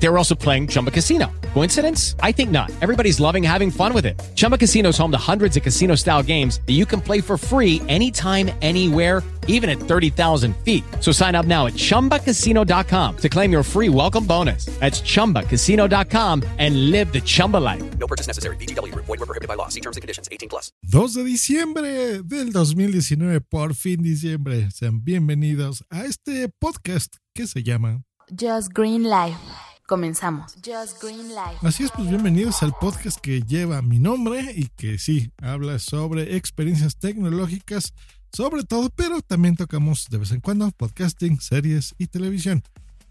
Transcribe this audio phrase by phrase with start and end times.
[0.00, 1.30] They were also playing Chumba Casino.
[1.54, 2.14] Coincidence?
[2.20, 2.70] I think not.
[2.80, 4.20] Everybody's loving having fun with it.
[4.36, 7.36] Chumba Casino is home to hundreds of casino style games that you can play for
[7.36, 10.84] free anytime, anywhere, even at 30,000 feet.
[11.00, 14.66] So sign up now at chumbacasino.com to claim your free welcome bonus.
[14.78, 17.82] That's chumbacasino.com and live the Chumba life.
[17.98, 18.56] No purchase necessary.
[18.56, 18.94] BGW.
[18.94, 19.68] Void were prohibited by law.
[19.68, 20.28] See terms and conditions.
[20.30, 20.70] 18 plus.
[20.90, 24.68] 2 de diciembre del 2019, por fin diciembre.
[24.70, 29.67] Sean bienvenidos a este podcast que se llama Just Green Life.
[29.88, 30.52] Comenzamos.
[30.56, 31.66] Just Green Life.
[31.66, 36.36] Así es, pues bienvenidos al podcast que lleva mi nombre y que sí, habla sobre
[36.36, 37.94] experiencias tecnológicas,
[38.30, 42.62] sobre todo, pero también tocamos de vez en cuando podcasting, series y televisión.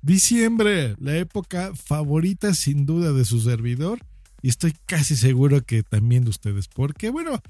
[0.00, 3.98] Diciembre, la época favorita sin duda de su servidor
[4.40, 7.42] y estoy casi seguro que también de ustedes, porque bueno,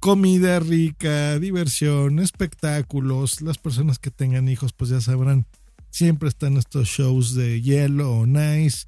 [0.00, 5.44] comida rica, diversión, espectáculos, las personas que tengan hijos pues ya sabrán,
[5.94, 8.84] siempre están estos shows de hielo o nice.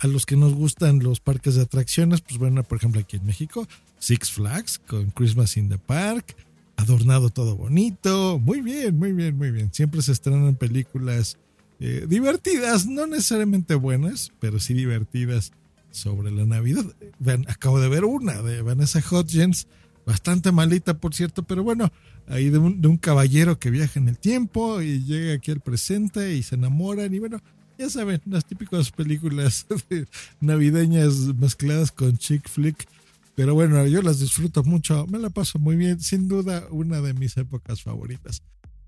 [0.00, 3.26] A los que nos gustan los parques de atracciones, pues bueno, por ejemplo aquí en
[3.26, 3.68] México,
[4.00, 6.34] Six Flags con Christmas in the Park,
[6.76, 9.72] adornado todo bonito, muy bien, muy bien, muy bien.
[9.72, 11.38] Siempre se estrenan películas
[11.78, 15.52] eh, divertidas, no necesariamente buenas, pero sí divertidas
[15.92, 16.84] sobre la Navidad.
[17.46, 19.68] Acabo de ver una de Vanessa Hudgens,
[20.06, 21.92] bastante malita por cierto, pero bueno,
[22.26, 25.60] ahí de un, de un, caballero que viaja en el tiempo y llega aquí al
[25.60, 27.40] presente y se enamoran y bueno,
[27.80, 29.66] ya saben, las típicas películas
[30.40, 32.86] navideñas mezcladas con chick flick.
[33.34, 37.14] Pero bueno, yo las disfruto mucho, me la paso muy bien, sin duda una de
[37.14, 38.42] mis épocas favoritas.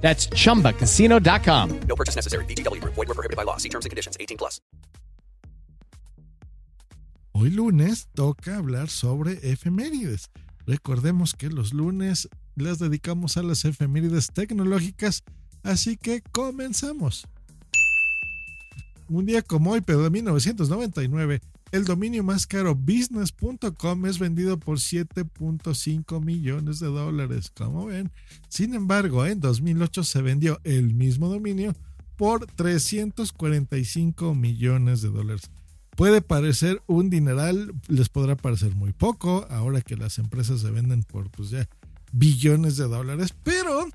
[0.00, 1.80] That's chumbacasino.com.
[1.86, 2.44] No purchase necessary.
[2.46, 2.82] BGW.
[2.84, 3.58] Void were prohibited by law.
[3.58, 4.16] See terms and conditions.
[4.18, 4.62] 18 plus.
[7.40, 10.28] Hoy lunes toca hablar sobre efemérides.
[10.66, 15.22] Recordemos que los lunes las dedicamos a las efemérides tecnológicas,
[15.62, 17.28] así que comenzamos.
[19.08, 24.78] Un día como hoy, pero de 1999, el dominio más caro business.com es vendido por
[24.78, 28.10] 7.5 millones de dólares, como ven.
[28.48, 31.74] Sin embargo, en 2008 se vendió el mismo dominio
[32.16, 35.50] por 345 millones de dólares.
[35.96, 41.02] Puede parecer un dineral, les podrá parecer muy poco, ahora que las empresas se venden
[41.02, 41.68] por pues ya
[42.12, 43.88] billones de dólares, pero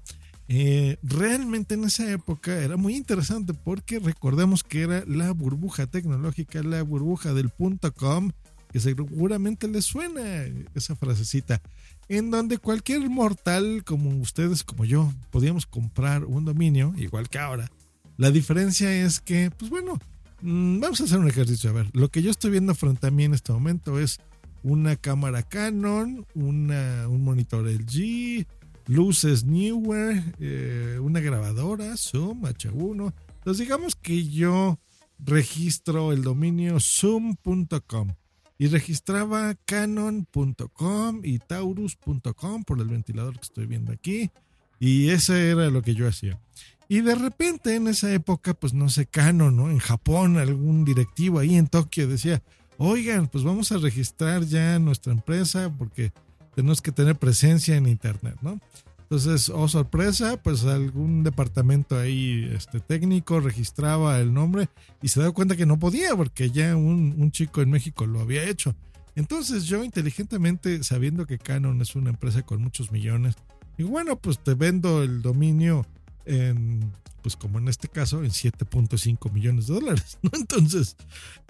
[0.48, 6.62] eh, realmente en esa época era muy interesante porque recordemos que era la burbuja tecnológica,
[6.64, 8.32] la burbuja del punto com,
[8.72, 11.62] que seguramente les suena esa frasecita,
[12.10, 17.72] en donde cualquier mortal como ustedes, como yo, podíamos comprar un dominio, igual que ahora.
[18.18, 20.00] La diferencia es que, pues bueno,
[20.42, 21.70] mmm, vamos a hacer un ejercicio.
[21.70, 24.20] A ver, lo que yo estoy viendo frente a mí en este momento es
[24.64, 28.46] una cámara Canon, una, un monitor LG,
[28.88, 33.14] luces Newer, eh, una grabadora, Zoom, H1.
[33.38, 34.80] Entonces digamos que yo
[35.20, 38.16] registro el dominio zoom.com
[38.58, 44.32] y registraba canon.com y taurus.com por el ventilador que estoy viendo aquí.
[44.80, 46.40] Y ese era lo que yo hacía.
[46.88, 49.72] Y de repente en esa época, pues no sé, Canon, ¿no?
[49.72, 52.44] En Japón, algún directivo ahí en Tokio decía,
[52.78, 56.12] oigan, pues vamos a registrar ya nuestra empresa porque
[56.56, 58.60] tenemos que tener presencia en Internet, ¿no?
[59.04, 64.70] Entonces, oh sorpresa, pues algún departamento ahí este, técnico registraba el nombre
[65.02, 68.22] y se daba cuenta que no podía porque ya un, un, chico en México lo
[68.22, 68.76] había hecho.
[69.16, 73.36] Entonces yo inteligentemente, sabiendo que Canon es una empresa con muchos millones,
[73.78, 75.86] digo, bueno, pues te vendo el dominio
[76.26, 76.92] en,
[77.22, 80.32] pues como en este caso, en 7.5 millones de dólares, ¿no?
[80.34, 80.96] Entonces,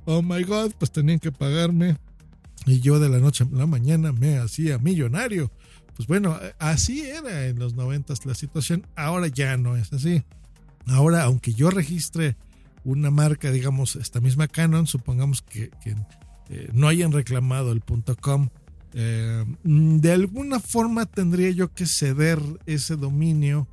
[0.06, 1.98] oh my God, pues tenían que pagarme
[2.66, 5.52] y yo de la noche a la mañana me hacía millonario.
[5.96, 8.88] Pues bueno, así era en los noventas la situación.
[8.96, 10.24] Ahora ya no es así.
[10.88, 12.36] Ahora, aunque yo registre
[12.84, 15.72] una marca, digamos, esta misma Canon, supongamos que,
[16.50, 17.82] eh, no hayan reclamado el
[18.20, 18.50] .com,
[18.94, 23.68] eh, de alguna forma tendría yo que ceder ese dominio,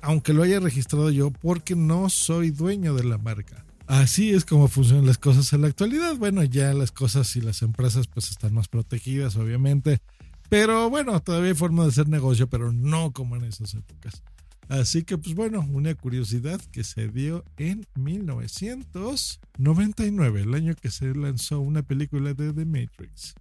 [0.00, 3.64] aunque lo haya registrado yo, porque no soy dueño de la marca.
[3.86, 6.16] Así es como funcionan las cosas en la actualidad.
[6.16, 10.00] Bueno, ya las cosas y las empresas pues están más protegidas, obviamente.
[10.48, 14.22] Pero bueno, todavía hay forma de hacer negocio, pero no como en esas épocas.
[14.68, 21.14] Así que, pues bueno, una curiosidad que se dio en 1999, el año que se
[21.14, 23.34] lanzó una película de The Matrix.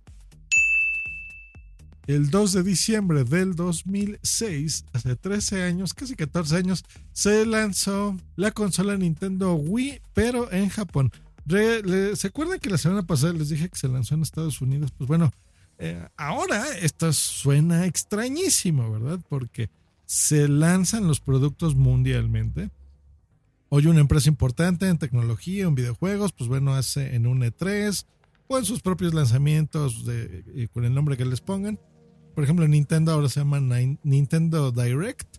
[2.11, 8.51] El 2 de diciembre del 2006, hace 13 años, casi 14 años, se lanzó la
[8.51, 11.09] consola Nintendo Wii, pero en Japón.
[11.47, 14.91] ¿Se acuerdan que la semana pasada les dije que se lanzó en Estados Unidos?
[14.97, 15.31] Pues bueno,
[15.77, 19.21] eh, ahora esto suena extrañísimo, ¿verdad?
[19.29, 19.69] Porque
[20.05, 22.71] se lanzan los productos mundialmente.
[23.69, 28.05] Hoy una empresa importante en tecnología, en videojuegos, pues bueno, hace en un E3
[28.47, 30.03] o en sus propios lanzamientos
[30.73, 31.79] con el nombre que les pongan
[32.41, 33.59] por ejemplo, Nintendo ahora se llama
[34.01, 35.37] Nintendo Direct,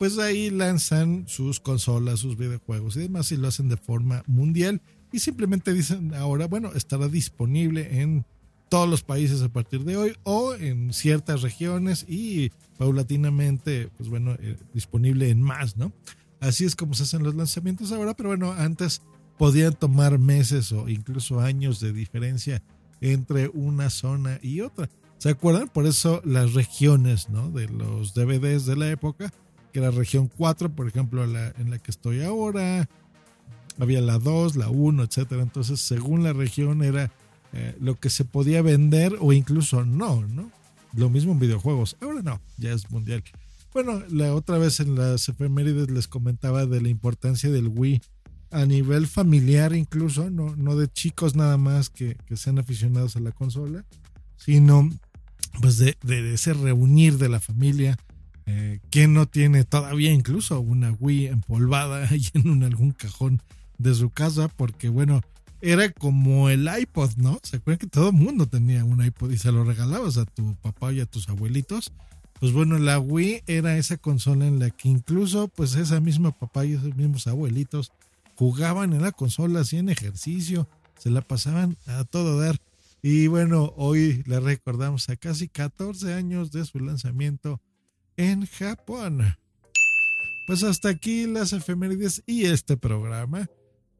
[0.00, 4.82] pues ahí lanzan sus consolas, sus videojuegos y demás y lo hacen de forma mundial
[5.12, 8.26] y simplemente dicen ahora, bueno, estará disponible en
[8.68, 14.32] todos los países a partir de hoy o en ciertas regiones y paulatinamente, pues bueno,
[14.40, 15.92] eh, disponible en más, ¿no?
[16.40, 19.02] Así es como se hacen los lanzamientos ahora, pero bueno, antes
[19.38, 22.60] podían tomar meses o incluso años de diferencia
[23.00, 24.90] entre una zona y otra.
[25.20, 25.68] ¿Se acuerdan?
[25.68, 27.50] Por eso las regiones ¿no?
[27.50, 29.30] de los DVDs de la época,
[29.70, 32.88] que era región 4, por ejemplo, en la que estoy ahora,
[33.78, 35.42] había la 2, la 1, etcétera.
[35.42, 37.12] Entonces, según la región era
[37.52, 40.50] eh, lo que se podía vender o incluso no, ¿no?
[40.94, 41.98] Lo mismo en videojuegos.
[42.00, 43.22] Ahora no, ya es mundial.
[43.74, 48.00] Bueno, la otra vez en las efemérides les comentaba de la importancia del Wii
[48.52, 53.20] a nivel familiar incluso, no, no de chicos nada más que, que sean aficionados a
[53.20, 53.84] la consola,
[54.38, 54.88] sino
[55.60, 55.96] pues de,
[56.32, 57.96] ese reunir de la familia.
[58.46, 63.40] Eh, que no tiene todavía incluso una Wii empolvada ahí en algún cajón
[63.78, 64.48] de su casa?
[64.48, 65.20] Porque bueno,
[65.60, 67.38] era como el iPod, ¿no?
[67.42, 70.56] ¿Se acuerdan que todo el mundo tenía un iPod y se lo regalabas a tu
[70.56, 71.92] papá y a tus abuelitos?
[72.40, 76.64] Pues bueno, la Wii era esa consola en la que incluso pues esa misma papá
[76.64, 77.92] y esos mismos abuelitos
[78.36, 80.66] jugaban en la consola, hacían ejercicio,
[80.98, 82.58] se la pasaban a todo dar.
[83.02, 87.60] Y bueno, hoy le recordamos a casi 14 años de su lanzamiento
[88.16, 89.22] en Japón.
[90.46, 93.48] Pues hasta aquí las efemérides y este programa.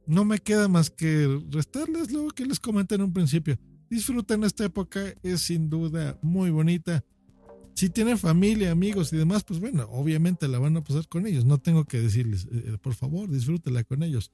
[0.06, 3.58] No me queda más que restarles lo que les comenté en un principio.
[3.88, 7.05] Disfruten esta época, es sin duda muy bonita.
[7.75, 11.47] Si tienen familia, amigos y demás, pues bueno, obviamente la van a pasar con ellos.
[11.47, 14.31] No tengo que decirles, eh, eh, por favor, disfrútela con ellos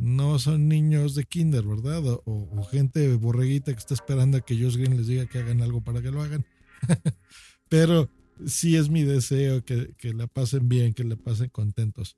[0.00, 2.02] no son niños de kinder, ¿verdad?
[2.24, 5.82] O, gente borreguita que está esperando a que Josh Green les diga que hagan algo
[5.82, 6.46] para que lo hagan.
[7.68, 8.10] Pero
[8.46, 12.16] sí es mi deseo que, que, la pasen bien, que la pasen contentos.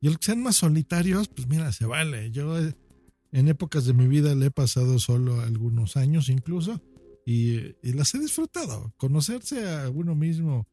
[0.00, 2.32] Y el que sean más solitarios, pues mira, se vale.
[2.32, 2.74] Yo eh,
[3.30, 6.82] en épocas de mi vida le he pasado solo algunos años incluso
[7.24, 8.92] y, y las he disfrutado.
[8.96, 10.66] Conocerse a uno mismo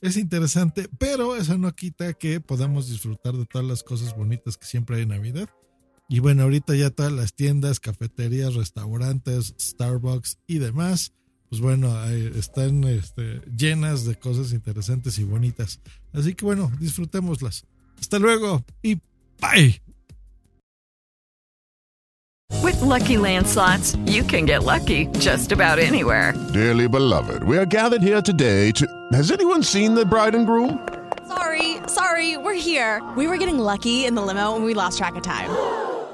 [0.00, 4.64] es interesante, pero eso no quita que podamos disfrutar de todas las cosas bonitas que
[4.64, 5.50] siempre hay en Navidad
[6.08, 11.12] y bueno, ahorita ya todas las tiendas, cafeterías, restaurantes, Starbucks y demás,
[11.50, 12.02] pues bueno,
[12.34, 15.80] están este, llenas de cosas interesantes y bonitas.
[16.14, 17.64] Así que bueno, disfrutémoslas.
[18.00, 19.00] Hasta luego y
[19.40, 19.80] bye.
[22.62, 26.32] With lucky landslots, you can get lucky just about anywhere.
[26.54, 28.86] Dearly beloved, we are gathered here today to.
[29.12, 30.86] Has anyone seen the bride and groom?
[31.26, 33.02] Sorry, sorry, we're here.
[33.16, 35.50] We were getting lucky in the limo and we lost track of time.